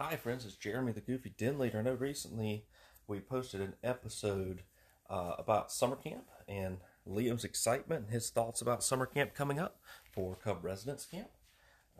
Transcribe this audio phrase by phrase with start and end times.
[0.00, 0.44] Hi, friends.
[0.44, 1.78] It's Jeremy, the Goofy Den Leader.
[1.78, 2.64] I know recently
[3.06, 4.64] we posted an episode
[5.08, 6.78] uh, about summer camp and
[7.08, 9.78] Liam's excitement and his thoughts about summer camp coming up
[10.10, 11.28] for Cub Residence Camp.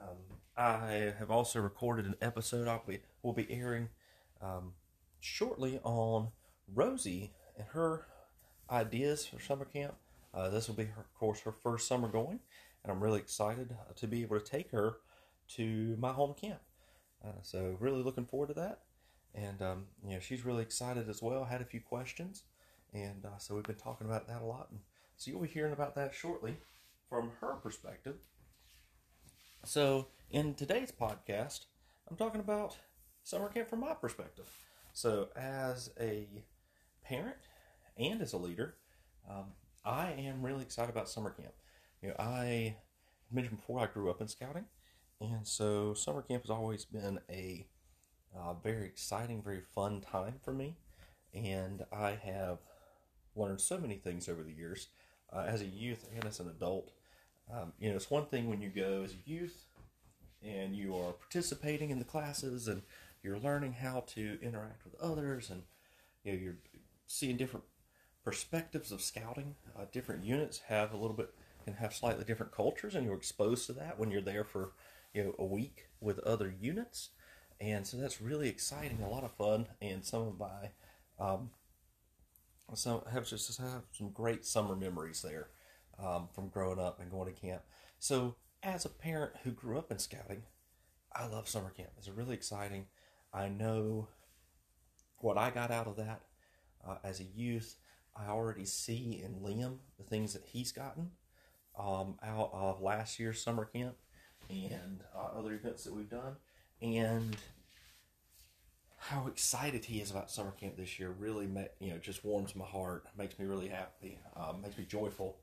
[0.02, 0.16] Um,
[0.56, 3.90] I have also recorded an episode I'll be, will be airing
[4.42, 4.72] um,
[5.20, 6.30] shortly on
[6.74, 8.06] Rosie and her
[8.72, 9.94] ideas for summer camp.
[10.34, 12.40] Uh, this will be, her, of course, her first summer going,
[12.82, 14.96] and I'm really excited to be able to take her
[15.50, 16.58] to my home camp.
[17.24, 18.80] Uh, so really looking forward to that.
[19.34, 21.44] And um, you know, she's really excited as well.
[21.44, 22.44] Had a few questions,
[22.92, 24.68] and uh, so we've been talking about that a lot.
[24.70, 24.80] And
[25.16, 26.56] so you'll be hearing about that shortly
[27.08, 28.16] from her perspective.
[29.64, 31.64] So in today's podcast,
[32.08, 32.76] I'm talking about
[33.24, 34.46] summer camp from my perspective.
[34.92, 36.28] So as a
[37.02, 37.36] parent
[37.98, 38.76] and as a leader,
[39.28, 39.46] um,
[39.84, 41.54] I am really excited about summer camp.
[42.02, 42.76] You know, I
[43.32, 44.66] mentioned before I grew up in scouting,
[45.20, 47.66] and so summer camp has always been a
[48.36, 50.76] uh, very exciting, very fun time for me.
[51.32, 52.58] And I have
[53.36, 54.88] learned so many things over the years
[55.32, 56.92] uh, as a youth and as an adult.
[57.52, 59.66] Um, you know, it's one thing when you go as a youth
[60.42, 62.82] and you are participating in the classes and
[63.22, 65.62] you're learning how to interact with others and
[66.24, 66.58] you know you're
[67.06, 67.64] seeing different
[68.24, 69.54] perspectives of scouting.
[69.78, 71.30] Uh, different units have a little bit
[71.64, 74.72] can have slightly different cultures, and you're exposed to that when you're there for
[75.14, 77.10] you know a week with other units,
[77.60, 80.70] and so that's really exciting, a lot of fun, and some of my
[81.18, 81.50] um,
[82.74, 85.48] some have just have some great summer memories there
[86.02, 87.62] um, from growing up and going to camp.
[87.98, 90.42] So as a parent who grew up in scouting,
[91.14, 91.90] I love summer camp.
[91.98, 92.86] It's really exciting.
[93.32, 94.08] I know
[95.18, 96.22] what I got out of that
[96.86, 97.76] uh, as a youth.
[98.16, 101.10] I already see in Liam the things that he's gotten
[101.78, 103.96] um, out of last year's summer camp
[104.50, 106.36] and uh, other events that we've done,
[106.80, 107.36] and
[108.98, 111.46] how excited he is about summer camp this year really,
[111.78, 115.36] you know, just warms my heart, makes me really happy, um, makes me joyful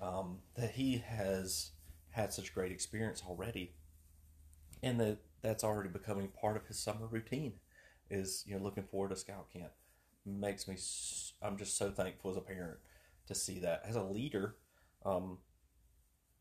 [0.00, 1.70] um, that he has
[2.10, 3.72] had such great experience already,
[4.82, 7.54] and that that's already becoming part of his summer routine.
[8.10, 9.72] Is you know looking forward to scout camp
[10.24, 10.76] makes me.
[11.42, 12.78] I'm just so thankful as a parent
[13.26, 14.56] to see that as a leader.
[15.04, 15.38] Um,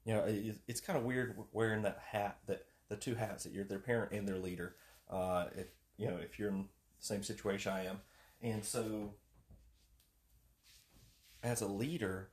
[0.07, 3.51] you know, it, it's kind of weird wearing that hat that the two hats that
[3.51, 4.77] you're their parent and their leader.
[5.09, 7.99] Uh, if you know, if you're in the same situation I am,
[8.41, 9.15] and so
[11.43, 12.29] as a leader,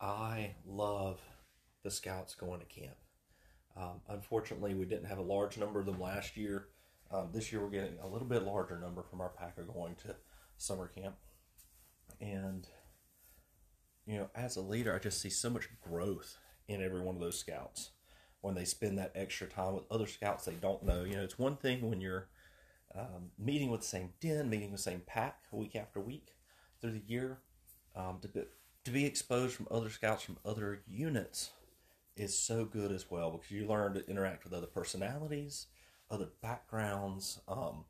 [0.00, 1.20] I love
[1.84, 2.96] the scouts going to camp.
[3.76, 6.66] Um, unfortunately, we didn't have a large number of them last year.
[7.12, 10.16] Um, this year, we're getting a little bit larger number from our pack going to
[10.56, 11.14] summer camp,
[12.20, 12.66] and
[14.06, 17.20] you know, as a leader, I just see so much growth in every one of
[17.20, 17.90] those scouts
[18.40, 21.04] when they spend that extra time with other scouts they don't know.
[21.04, 22.28] You know, it's one thing when you're
[22.94, 26.36] um, meeting with the same den, meeting the same pack week after week
[26.80, 27.38] through the year.
[27.94, 28.42] Um, to, be,
[28.84, 31.50] to be exposed from other scouts from other units
[32.16, 35.66] is so good as well because you learn to interact with other personalities,
[36.10, 37.40] other backgrounds.
[37.48, 37.84] Um,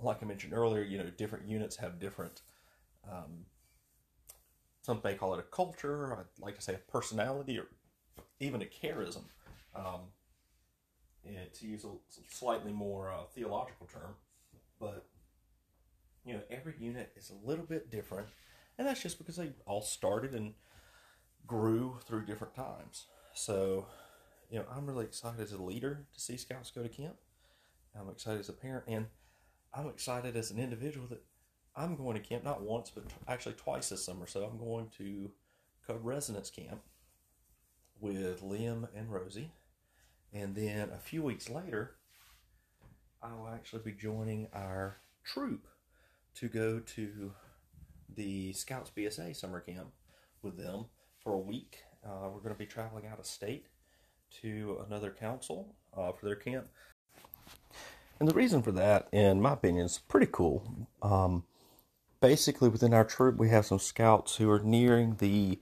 [0.00, 2.42] like I mentioned earlier, you know, different units have different
[3.10, 3.46] um,
[4.82, 6.16] some may call it a culture.
[6.16, 7.66] I'd like to say a personality or
[8.40, 9.24] even a charism.
[9.74, 10.00] Um,
[11.58, 11.90] to use a
[12.32, 14.14] slightly more uh, theological term,
[14.78, 15.06] but
[16.24, 18.28] you know, every unit is a little bit different,
[18.78, 20.54] and that's just because they all started and
[21.46, 23.06] grew through different times.
[23.34, 23.86] So,
[24.50, 27.16] you know, I'm really excited as a leader to see Scouts go to camp.
[27.98, 29.06] I'm excited as a parent, and
[29.72, 31.22] I'm excited as an individual that
[31.76, 34.26] I'm going to camp not once, but t- actually twice this summer.
[34.26, 35.30] So I'm going to
[35.86, 36.80] Cub Residence Camp
[38.06, 39.52] with Liam and Rosie.
[40.32, 41.96] And then a few weeks later,
[43.22, 45.66] I will actually be joining our troop
[46.36, 47.32] to go to
[48.14, 49.88] the Scouts BSA summer camp
[50.42, 50.86] with them
[51.22, 51.78] for a week.
[52.04, 53.66] Uh, we're going to be traveling out of state
[54.42, 56.68] to another council uh, for their camp.
[58.20, 60.86] And the reason for that, in my opinion, is pretty cool.
[61.02, 61.44] Um,
[62.20, 65.58] basically within our troop we have some scouts who are nearing the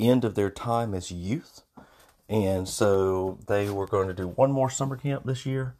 [0.00, 1.62] end of their time as youth
[2.32, 5.76] and so they were going to do one more summer camp this year.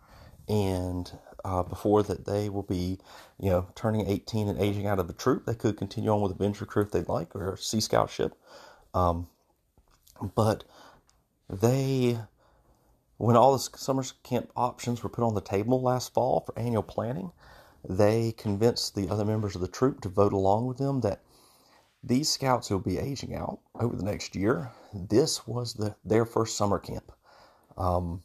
[0.48, 1.10] And
[1.44, 2.98] uh, before that they will be
[3.40, 5.46] you know turning 18 and aging out of the troop.
[5.46, 8.34] They could continue on with a venture crew if they'd like or sea scout ship.
[8.94, 9.28] Um,
[10.36, 10.64] but
[11.48, 12.18] they
[13.16, 16.82] when all the summer camp options were put on the table last fall for annual
[16.82, 17.32] planning
[17.88, 21.20] they convinced the other members of the troop to vote along with them that
[22.04, 24.70] these scouts will be aging out over the next year.
[24.94, 27.12] This was the, their first summer camp.
[27.76, 28.22] Um,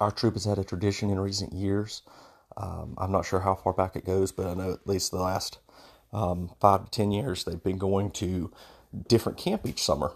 [0.00, 2.02] our troop has had a tradition in recent years
[2.56, 5.20] Um, I'm not sure how far back it goes, but I know at least the
[5.20, 5.58] last
[6.12, 8.52] um, five to ten years they've been going to
[9.08, 10.12] different camp each summer.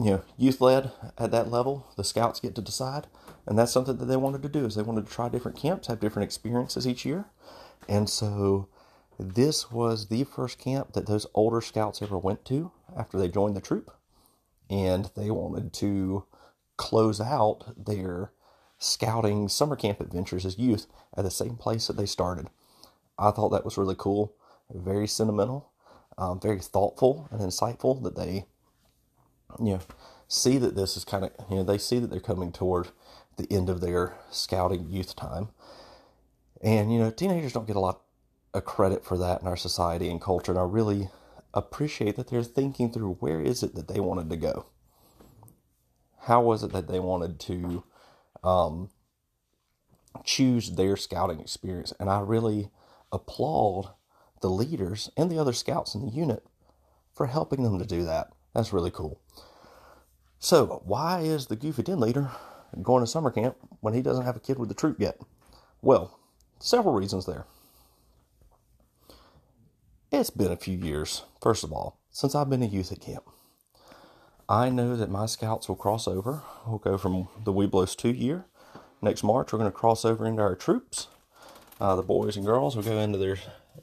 [0.00, 3.06] You know, youth led at that level, the scouts get to decide,
[3.46, 4.64] and that's something that they wanted to do.
[4.66, 7.26] Is they wanted to try different camps, have different experiences each year,
[7.88, 8.68] and so
[9.18, 13.56] this was the first camp that those older scouts ever went to after they joined
[13.56, 13.90] the troop,
[14.70, 16.24] and they wanted to
[16.76, 18.32] close out their
[18.78, 20.86] scouting summer camp adventures as youth
[21.16, 22.48] at the same place that they started.
[23.18, 24.34] I thought that was really cool,
[24.72, 25.72] very sentimental,
[26.16, 28.46] um, very thoughtful and insightful that they,
[29.58, 29.80] you know,
[30.28, 32.88] see that this is kind of, you know, they see that they're coming toward
[33.36, 35.48] the end of their scouting youth time.
[36.62, 38.02] And, you know, teenagers don't get a lot
[38.54, 40.52] of credit for that in our society and culture.
[40.52, 41.10] And I really
[41.54, 44.66] appreciate that they're thinking through where is it that they wanted to go?
[46.22, 47.84] How was it that they wanted to
[48.42, 48.90] um,
[50.24, 51.92] choose their scouting experience?
[51.98, 52.70] And I really
[53.12, 53.92] applaud
[54.40, 56.44] the leaders and the other scouts in the unit
[57.14, 58.32] for helping them to do that.
[58.54, 59.20] That's really cool.
[60.38, 62.30] So, why is the Goofy Den leader
[62.80, 65.18] going to summer camp when he doesn't have a kid with the troop yet?
[65.82, 66.18] Well,
[66.60, 67.46] several reasons there.
[70.10, 73.24] It's been a few years, first of all, since I've been a youth at camp.
[74.48, 76.40] I know that my scouts will cross over.
[76.66, 78.46] We'll go from the Webelos 2 year.
[79.02, 81.08] Next March, we're going to cross over into our troops.
[81.78, 83.36] Uh, the boys and girls will go into their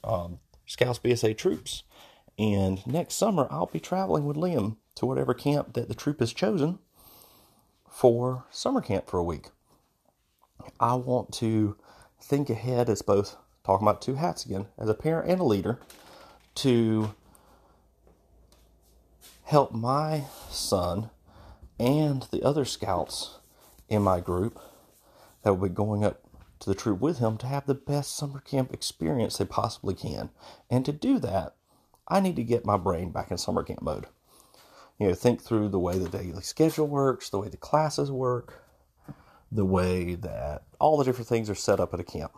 [0.04, 1.84] um, Scouts BSA troops.
[2.40, 6.34] And next summer, I'll be traveling with Liam to whatever camp that the troop has
[6.34, 6.80] chosen
[7.88, 9.50] for summer camp for a week.
[10.80, 11.78] I want to
[12.20, 15.80] think ahead as both talking about two hats again, as a parent and a leader,
[16.56, 17.14] to
[19.44, 21.10] help my son
[21.80, 23.38] and the other scouts
[23.90, 24.60] in my group
[25.44, 26.22] that will be going up
[26.60, 30.30] to the troop with him to have the best summer camp experience they possibly can.
[30.70, 31.56] And to do that,
[32.08, 34.08] I need to get my brain back in summer camp mode.
[34.98, 38.64] You know, think through the way the daily schedule works, the way the classes work,
[39.52, 42.32] the way that all the different things are set up at a camp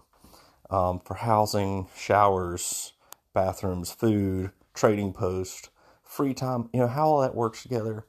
[0.69, 2.93] um, for housing, showers,
[3.37, 5.69] bathrooms, food, trading post,
[6.03, 8.03] free time, you know, how all that works together.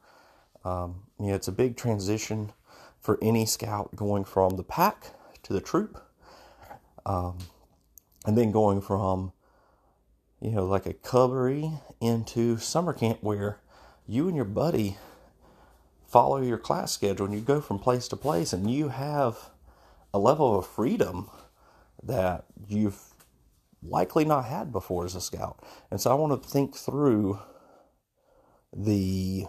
[0.65, 2.51] Um, you know, it's a big transition
[2.99, 5.11] for any scout going from the pack
[5.43, 6.03] to the troop.
[7.05, 7.37] Um,
[8.25, 9.31] and then going from,
[10.41, 13.59] you know, like a cuboree into summer camp where
[14.07, 14.97] you and your buddy
[16.07, 19.51] follow your class schedule and you go from place to place and you have
[20.11, 21.29] a level of freedom
[22.01, 23.08] that you've
[23.81, 25.63] likely not had before as a scout.
[25.89, 27.39] And so I want to think through
[28.75, 29.45] the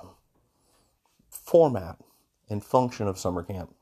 [1.28, 1.98] format
[2.48, 3.74] and function of summer camp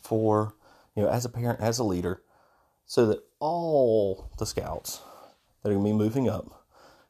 [0.00, 0.54] for
[0.94, 2.22] you know, as a parent, as a leader,
[2.86, 5.00] so that all the scouts
[5.62, 6.64] that are going to be moving up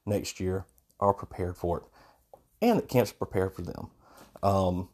[0.07, 0.65] next year
[1.01, 1.85] are prepared for it,
[2.63, 3.91] and that camp's prepared for them.
[4.43, 4.89] Um,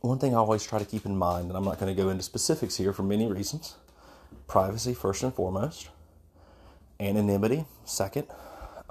[0.00, 2.08] one thing I always try to keep in mind, and I'm not going to go
[2.08, 3.76] into specifics here for many reasons
[4.46, 5.88] privacy, first and foremost,
[7.00, 8.26] anonymity, second,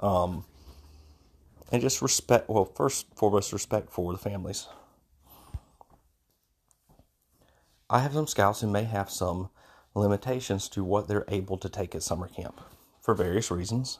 [0.00, 0.44] um,
[1.72, 2.48] and just respect.
[2.48, 4.68] Well, first, foremost, respect for the families.
[7.88, 9.50] I have some scouts who may have some
[9.94, 12.60] limitations to what they're able to take at summer camp
[13.00, 13.98] for various reasons.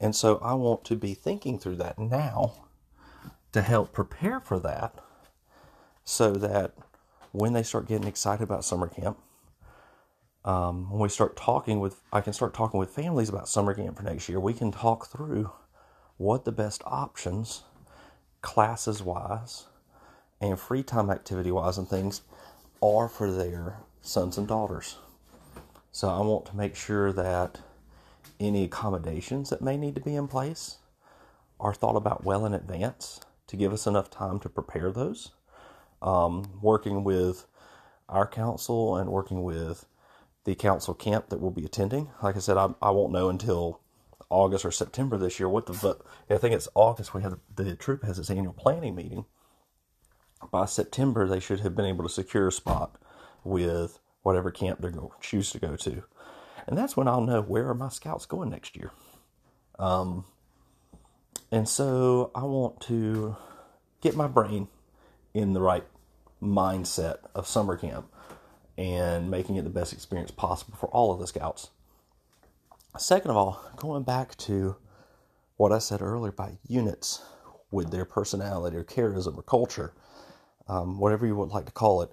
[0.00, 2.64] And so I want to be thinking through that now
[3.52, 4.98] to help prepare for that
[6.04, 6.74] so that
[7.32, 9.18] when they start getting excited about summer camp,
[10.44, 13.96] um, when we start talking with, I can start talking with families about summer camp
[13.96, 14.38] for next year.
[14.38, 15.50] We can talk through
[16.18, 17.62] what the best options,
[18.42, 19.64] classes wise,
[20.40, 22.22] and free time activity wise, and things
[22.82, 24.96] are for their sons and daughters.
[25.92, 27.60] So I want to make sure that
[28.38, 30.78] any accommodations that may need to be in place
[31.58, 35.30] are thought about well in advance to give us enough time to prepare those.
[36.02, 37.46] Um, working with
[38.08, 39.86] our council and working with
[40.44, 42.10] the council camp that we'll be attending.
[42.22, 43.80] Like I said, I, I won't know until
[44.30, 45.98] August or September this year what the
[46.28, 49.26] I think it's August we have the troop has its annual planning meeting
[50.50, 52.96] by September, they should have been able to secure a spot
[53.42, 56.02] with whatever camp they're going to choose to go to.
[56.66, 58.90] And that's when I'll know where are my scouts going next year.
[59.78, 60.24] Um,
[61.50, 63.36] and so I want to
[64.00, 64.68] get my brain
[65.34, 65.84] in the right
[66.42, 68.10] mindset of summer camp
[68.76, 71.70] and making it the best experience possible for all of the scouts.
[72.96, 74.76] Second of all, going back to
[75.56, 77.22] what I said earlier about units
[77.70, 79.94] with their personality or charism or culture
[80.68, 82.10] um, whatever you would like to call it.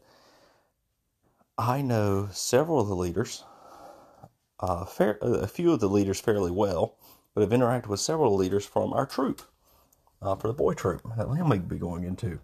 [1.58, 3.44] I know several of the leaders,
[4.60, 6.98] uh, fair, a few of the leaders fairly well,
[7.34, 9.42] but have interacted with several leaders from our troop,
[10.22, 12.40] uh, for the boy troop that Liam will be going into.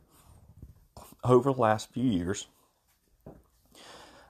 [1.24, 2.48] Over the last few years,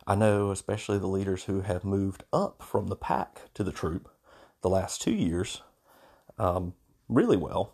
[0.07, 4.09] I know especially the leaders who have moved up from the pack to the troop
[4.61, 5.61] the last two years
[6.39, 6.73] um,
[7.09, 7.73] really well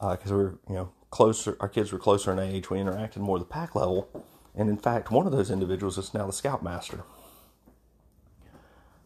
[0.00, 1.58] because uh, we are you know closer.
[1.60, 2.70] Our kids were closer in age.
[2.70, 4.08] We interacted more at the pack level,
[4.54, 7.04] and in fact, one of those individuals is now the scoutmaster.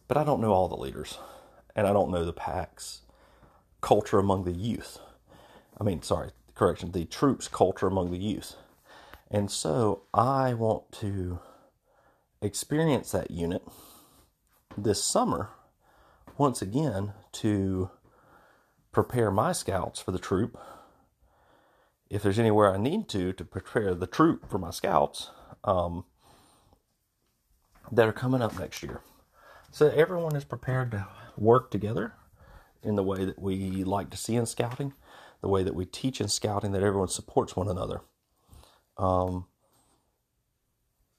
[0.07, 1.17] But I don't know all the leaders,
[1.75, 3.01] and I don't know the pack's
[3.81, 4.99] culture among the youth.
[5.79, 8.55] I mean, sorry, correction, the troops' culture among the youth.
[9.29, 11.39] And so I want to
[12.41, 13.63] experience that unit
[14.77, 15.49] this summer
[16.37, 17.89] once again to
[18.91, 20.57] prepare my scouts for the troop.
[22.09, 25.31] If there's anywhere I need to to prepare the troop for my scouts
[25.63, 26.05] um,
[27.91, 29.01] that are coming up next year,
[29.71, 32.13] so everyone is prepared to work together
[32.83, 34.93] in the way that we like to see in scouting,
[35.41, 38.01] the way that we teach in scouting, that everyone supports one another.
[38.97, 39.47] Um,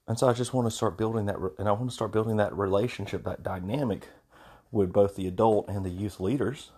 [0.09, 2.37] and so I just want to start building that, and I want to start building
[2.37, 4.09] that relationship, that dynamic
[4.71, 6.71] with both the adult and the youth leaders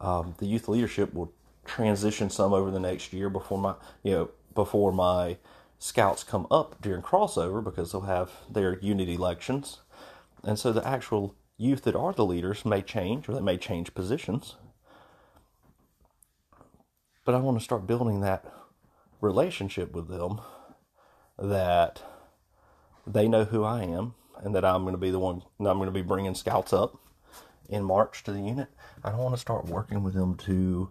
[0.00, 1.32] um, the youth leadership will
[1.64, 5.36] transition some over the next year before my you know before my
[5.78, 9.80] scouts come up during crossover because they'll have their unit elections,
[10.44, 13.94] and so the actual youth that are the leaders may change or they may change
[13.94, 14.56] positions.
[17.24, 18.44] But I want to start building that
[19.20, 20.40] relationship with them
[21.38, 22.02] that
[23.06, 25.86] they know who I am and that I'm going to be the one I'm going
[25.86, 26.98] to be bringing scouts up
[27.68, 28.68] in March to the unit.
[29.02, 30.90] I don't want to start working with them to,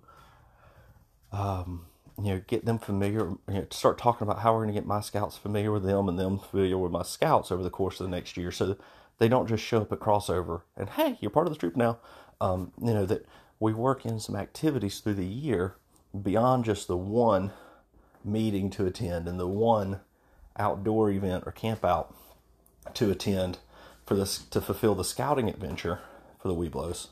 [1.31, 1.85] um,
[2.17, 4.87] you know, get them familiar, you know, start talking about how we're going to get
[4.87, 8.05] my scouts familiar with them and them familiar with my scouts over the course of
[8.05, 8.77] the next year so
[9.17, 11.99] they don't just show up at crossover and, hey, you're part of the troop now.
[12.41, 13.25] Um, you know, that
[13.59, 15.75] we work in some activities through the year
[16.21, 17.51] beyond just the one
[18.23, 20.01] meeting to attend and the one
[20.57, 22.15] outdoor event or camp out
[22.93, 23.59] to attend
[24.05, 25.99] for this to fulfill the scouting adventure
[26.39, 27.07] for the Webelos.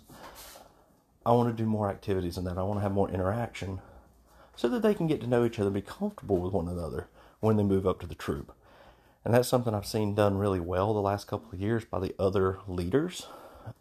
[1.25, 2.57] I want to do more activities in that.
[2.57, 3.81] I want to have more interaction
[4.55, 7.07] so that they can get to know each other, and be comfortable with one another
[7.39, 8.53] when they move up to the troop.
[9.25, 12.13] And that's something I've seen done really well the last couple of years by the
[12.19, 13.27] other leaders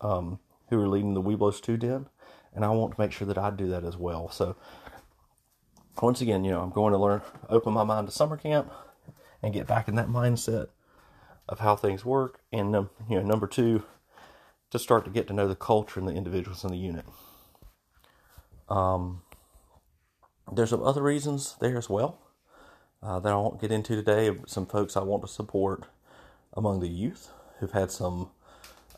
[0.00, 0.38] um,
[0.71, 2.07] who are leading the Webelos 2 Den.
[2.54, 4.31] And I want to make sure that I do that as well.
[4.31, 4.57] So,
[6.00, 8.71] once again, you know, I'm going to learn, open my mind to summer camp
[9.43, 10.69] and get back in that mindset
[11.49, 12.41] of how things work.
[12.53, 13.83] And, um, you know, number two,
[14.71, 17.05] to start to get to know the culture and the individuals in the unit.
[18.69, 19.23] Um,
[20.51, 22.19] there's some other reasons there as well
[23.03, 24.31] uh, that I won't get into today.
[24.47, 25.85] Some folks I want to support
[26.55, 28.31] among the youth who've had some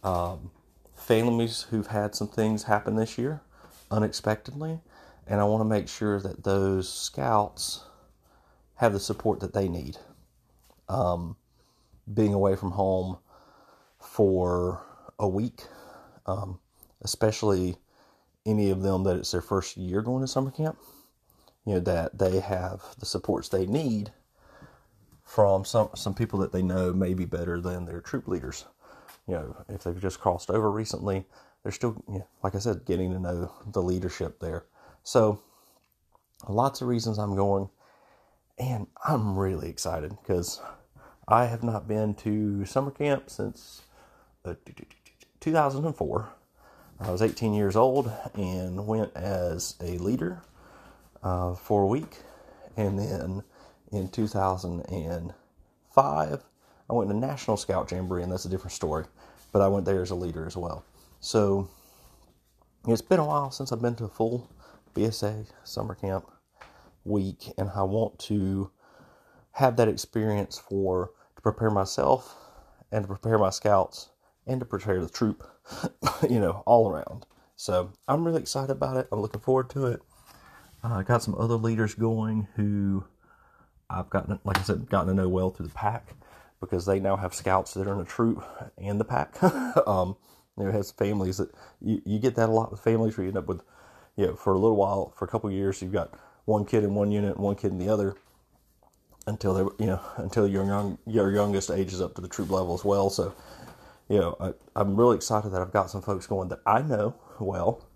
[0.03, 0.51] um,
[0.95, 3.41] families who've had some things happen this year
[3.91, 4.81] unexpectedly,
[5.27, 7.85] and I want to make sure that those scouts
[8.77, 9.99] have the support that they need.
[10.88, 11.37] Um,
[12.12, 13.19] being away from home
[13.99, 14.83] for
[15.19, 15.62] a week,
[16.26, 16.59] um,
[17.03, 17.76] especially
[18.45, 20.76] any of them that it's their first year going to summer camp.
[21.64, 24.12] You know that they have the supports they need
[25.25, 28.67] from some some people that they know may be better than their troop leaders.
[29.26, 31.25] You know, if they've just crossed over recently,
[31.62, 34.67] they're still, you know, like I said, getting to know the leadership there.
[35.03, 35.41] So,
[36.47, 37.71] lots of reasons I'm going,
[38.58, 40.61] and I'm really excited because
[41.26, 43.82] I have not been to summer camp since
[44.44, 44.54] uh,
[45.40, 46.28] 2004.
[47.00, 50.42] I was 18 years old and went as a leader
[51.23, 52.18] uh, for a week.
[52.76, 53.42] And then
[53.90, 56.44] in 2005,
[56.90, 59.06] I went to National Scout Jamboree, and that's a different story.
[59.52, 60.84] But I went there as a leader as well.
[61.20, 61.68] So
[62.87, 64.49] it's been a while since I've been to a full
[64.94, 66.30] BSA summer camp
[67.04, 68.70] week, and I want to
[69.52, 72.37] have that experience for to prepare myself
[72.90, 74.11] and to prepare my scouts
[74.46, 75.44] and to prepare the troop,
[76.28, 77.26] you know, all around.
[77.56, 79.08] So I'm really excited about it.
[79.12, 80.02] I'm looking forward to it.
[80.82, 83.04] Uh, I got some other leaders going who
[83.88, 86.14] I've gotten, like I said, gotten to know well through the pack
[86.61, 88.44] because they now have scouts that are in a troop
[88.78, 89.42] and the pack.
[89.87, 90.16] um,
[90.56, 93.30] you know, has families that you, you get that a lot with families where you
[93.30, 93.62] end up with,
[94.16, 96.12] you know, for a little while, for a couple years, you've got
[96.45, 98.15] one kid in one unit and one kid in the other
[99.27, 102.75] until they, you know, until your young, your youngest ages up to the troop level
[102.75, 103.11] as well.
[103.11, 103.35] So
[104.09, 104.37] you know,
[104.77, 107.87] I, am really excited that I've got some folks going that I know well,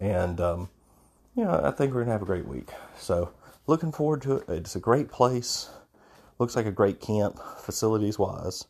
[0.00, 0.68] and um,
[1.36, 2.70] you know, I think we're gonna have a great week.
[2.98, 3.32] So,
[3.66, 4.48] looking forward to it.
[4.48, 5.70] It's a great place.
[6.38, 8.66] Looks like a great camp, facilities wise,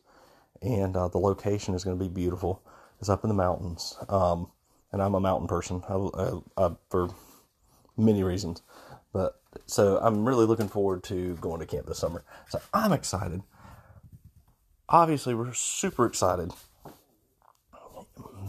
[0.61, 2.61] and uh, the location is going to be beautiful.
[2.99, 4.51] It's up in the mountains, um,
[4.91, 7.09] and I'm a mountain person I, I, I, for
[7.97, 8.61] many reasons.
[9.15, 12.25] But so I'm really looking forward to going to camp this summer.
[12.49, 13.43] So I'm excited.
[14.89, 16.51] Obviously, we're super excited.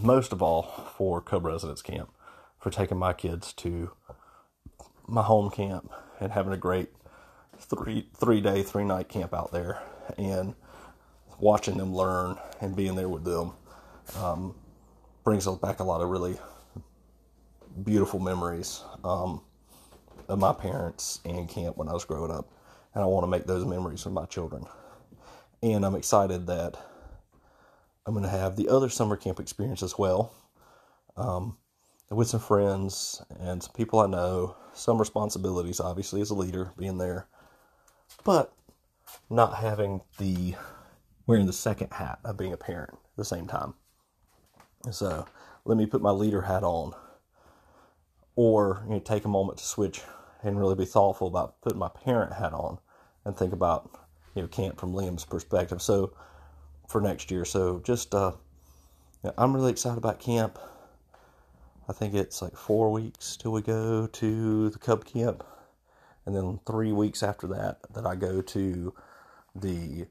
[0.02, 0.62] Most of all
[0.96, 2.10] for Cub Residence Camp
[2.58, 3.92] for taking my kids to
[5.06, 6.88] my home camp and having a great
[7.56, 9.80] three three day three night camp out there
[10.18, 10.56] and
[11.38, 13.52] watching them learn and being there with them
[14.16, 14.52] um,
[15.22, 16.36] brings back a lot of really
[17.84, 19.40] beautiful memories um,
[20.28, 22.50] of my parents and camp when I was growing up,
[22.94, 24.64] and I want to make those memories with my children.
[25.62, 26.76] And I'm excited that
[28.06, 30.32] I'm going to have the other summer camp experience as well,
[31.16, 31.56] um,
[32.10, 34.56] with some friends and some people I know.
[34.74, 37.28] Some responsibilities, obviously, as a leader, being there,
[38.24, 38.52] but
[39.30, 40.54] not having the
[41.26, 43.74] wearing the second hat of being a parent at the same time.
[44.90, 45.26] So
[45.64, 46.92] let me put my leader hat on,
[48.36, 50.02] or you know, take a moment to switch
[50.42, 52.78] and really be thoughtful about putting my parent hat on
[53.24, 53.90] and think about
[54.34, 55.82] you know camp from Liam's perspective.
[55.82, 56.12] So
[56.88, 58.32] for next year, so just uh,
[59.36, 60.58] I'm really excited about camp.
[61.88, 65.44] I think it's like four weeks till we go to the Cub camp,
[66.24, 68.94] and then three weeks after that that I go to
[69.54, 70.06] the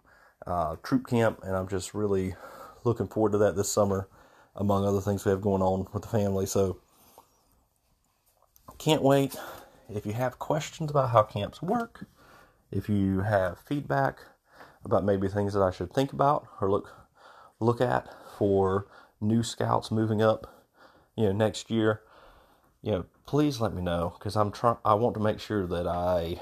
[0.46, 2.36] uh, troop camp, and I'm just really
[2.84, 4.08] looking forward to that this summer,
[4.56, 6.46] among other things we have going on with the family.
[6.46, 6.78] So,
[8.78, 9.36] can't wait.
[9.90, 12.06] If you have questions about how camps work,
[12.72, 14.20] if you have feedback
[14.84, 16.92] about maybe things that I should think about or look
[17.60, 18.88] look at for
[19.22, 20.66] new scouts moving up,
[21.16, 22.02] you know, next year,
[22.82, 24.78] you know, please let me know because I'm trying.
[24.84, 26.42] I want to make sure that I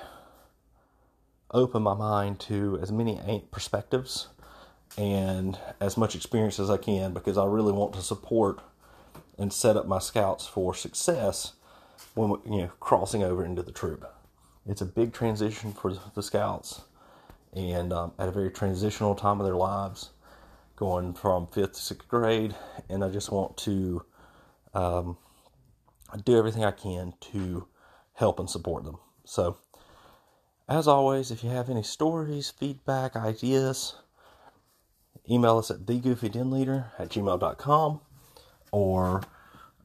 [1.51, 4.27] open my mind to as many perspectives
[4.97, 8.59] and as much experience as I can because I really want to support
[9.37, 11.53] and set up my scouts for success
[12.13, 14.05] when you know crossing over into the troop.
[14.65, 16.81] It's a big transition for the scouts,
[17.53, 20.11] and um, at a very transitional time of their lives,
[20.75, 22.55] going from fifth to sixth grade,
[22.89, 24.05] and I just want to
[24.73, 25.17] um,
[26.23, 27.67] do everything I can to
[28.13, 28.99] help and support them.
[29.25, 29.57] So
[30.67, 33.95] as always, if you have any stories, feedback, ideas,
[35.29, 38.01] email us at thegoofydenleader at gmail.com
[38.71, 39.23] or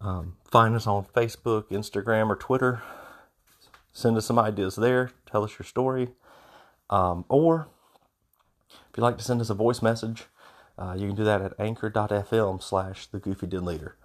[0.00, 2.82] um, find us on Facebook, Instagram, or Twitter.
[3.92, 5.10] Send us some ideas there.
[5.30, 6.08] Tell us your story.
[6.90, 7.68] Um, or
[8.70, 10.24] if you'd like to send us a voice message,
[10.78, 13.96] uh, you can do that at anchor.fm slash the goofy den leader.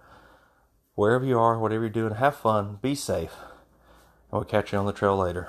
[0.94, 3.34] Wherever you are, whatever you're doing, have fun, be safe,
[4.30, 5.48] and we'll catch you on the trail later.